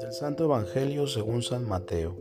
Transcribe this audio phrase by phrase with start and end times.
[0.00, 2.14] Del Santo Evangelio según San Mateo.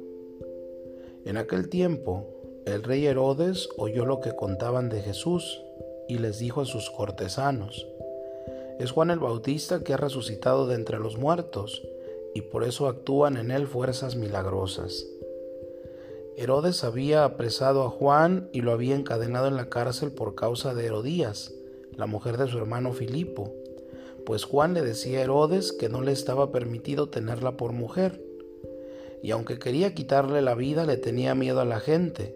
[1.25, 2.25] En aquel tiempo,
[2.65, 5.61] el rey Herodes oyó lo que contaban de Jesús
[6.07, 7.87] y les dijo a sus cortesanos,
[8.79, 11.83] es Juan el Bautista que ha resucitado de entre los muertos,
[12.33, 15.05] y por eso actúan en él fuerzas milagrosas.
[16.35, 20.85] Herodes había apresado a Juan y lo había encadenado en la cárcel por causa de
[20.85, 21.53] Herodías,
[21.97, 23.53] la mujer de su hermano Filipo,
[24.25, 28.21] pues Juan le decía a Herodes que no le estaba permitido tenerla por mujer,
[29.23, 32.35] y aunque quería quitarle la vida le tenía miedo a la gente,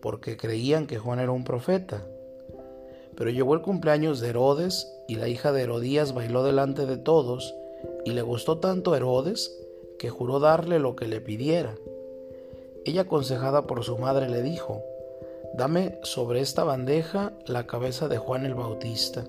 [0.00, 2.06] porque creían que Juan era un profeta.
[3.16, 7.54] Pero llegó el cumpleaños de Herodes y la hija de Herodías bailó delante de todos
[8.04, 9.56] y le gustó tanto a Herodes
[9.98, 11.74] que juró darle lo que le pidiera.
[12.84, 14.82] Ella aconsejada por su madre le dijo,
[15.58, 19.24] dame sobre esta bandeja la cabeza de Juan el Bautista.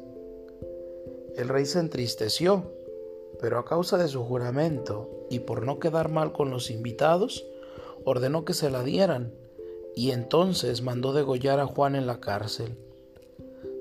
[1.36, 2.72] El rey se entristeció,
[3.42, 7.48] pero a causa de su juramento y por no quedar mal con los invitados,
[8.06, 9.34] ordenó que se la dieran
[9.95, 12.78] y entonces mandó degollar a Juan en la cárcel.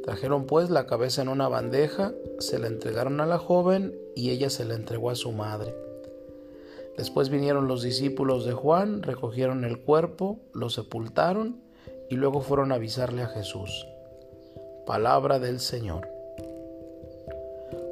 [0.02, 4.48] Trajeron pues la cabeza en una bandeja, se la entregaron a la joven y ella
[4.48, 5.74] se la entregó a su madre.
[6.96, 11.67] Después vinieron los discípulos de Juan, recogieron el cuerpo, lo sepultaron
[12.10, 13.86] y luego fueron a avisarle a Jesús.
[14.86, 16.08] Palabra del Señor.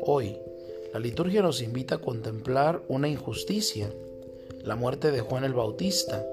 [0.03, 0.39] Hoy,
[0.93, 3.91] la liturgia nos invita a contemplar una injusticia,
[4.63, 6.25] la muerte de Juan el Bautista,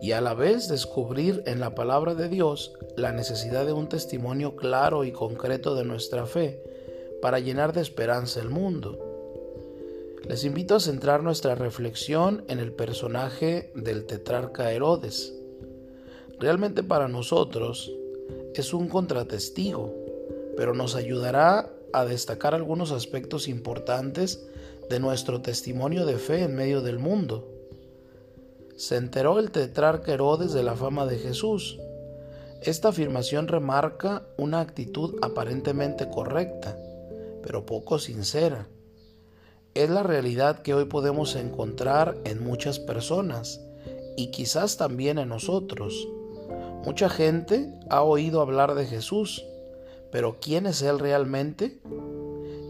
[0.00, 4.56] y a la vez descubrir en la palabra de Dios la necesidad de un testimonio
[4.56, 6.60] claro y concreto de nuestra fe
[7.22, 8.98] para llenar de esperanza el mundo.
[10.28, 15.34] Les invito a centrar nuestra reflexión en el personaje del tetrarca Herodes.
[16.40, 17.92] Realmente para nosotros
[18.54, 19.94] es un contratestigo,
[20.56, 24.46] pero nos ayudará a destacar algunos aspectos importantes
[24.90, 27.54] de nuestro testimonio de fe en medio del mundo
[28.76, 31.78] se enteró el tetrarca Herodes de la fama de Jesús.
[32.60, 36.76] Esta afirmación remarca una actitud aparentemente correcta,
[37.42, 38.66] pero poco sincera.
[39.74, 43.60] Es la realidad que hoy podemos encontrar en muchas personas
[44.16, 46.08] y quizás también en nosotros.
[46.84, 49.42] Mucha gente ha oído hablar de Jesús,
[50.12, 51.80] pero ¿quién es Él realmente?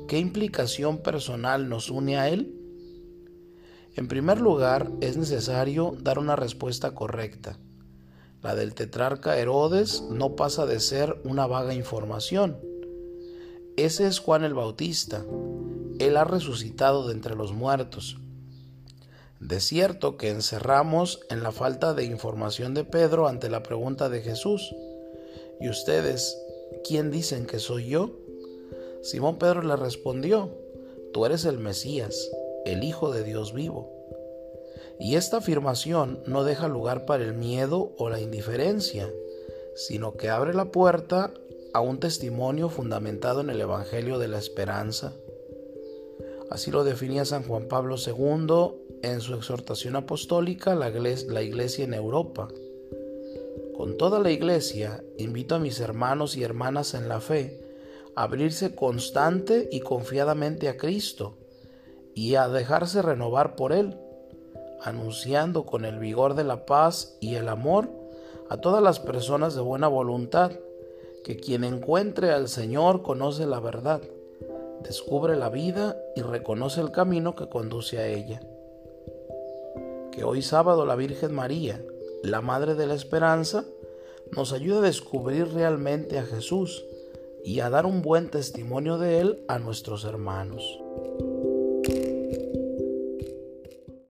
[0.06, 2.54] ¿Qué implicación personal nos une a Él?
[3.96, 7.58] En primer lugar, es necesario dar una respuesta correcta.
[8.40, 12.58] La del tetrarca Herodes no pasa de ser una vaga información.
[13.76, 15.24] Ese es Juan el Bautista.
[15.98, 18.18] Él ha resucitado de entre los muertos.
[19.44, 24.22] De cierto que encerramos en la falta de información de Pedro ante la pregunta de
[24.22, 24.74] Jesús.
[25.60, 26.36] ¿Y ustedes,
[26.82, 28.10] quién dicen que soy yo?
[29.02, 30.50] Simón Pedro le respondió,
[31.12, 32.30] Tú eres el Mesías
[32.64, 33.90] el Hijo de Dios vivo.
[34.98, 39.12] Y esta afirmación no deja lugar para el miedo o la indiferencia,
[39.74, 41.34] sino que abre la puerta
[41.74, 45.12] a un testimonio fundamentado en el Evangelio de la Esperanza.
[46.54, 52.46] Así lo definía San Juan Pablo II en su exhortación apostólica la iglesia en Europa.
[53.76, 57.60] Con toda la iglesia invito a mis hermanos y hermanas en la fe
[58.14, 61.38] a abrirse constante y confiadamente a Cristo,
[62.14, 63.98] y a dejarse renovar por Él,
[64.80, 67.90] anunciando con el vigor de la paz y el amor
[68.48, 70.52] a todas las personas de buena voluntad,
[71.24, 74.02] que quien encuentre al Señor conoce la verdad,
[74.84, 78.40] descubre la vida y reconoce el camino que conduce a ella.
[80.12, 81.82] Que hoy sábado la Virgen María,
[82.22, 83.64] la Madre de la Esperanza,
[84.30, 86.84] nos ayude a descubrir realmente a Jesús
[87.42, 90.78] y a dar un buen testimonio de Él a nuestros hermanos.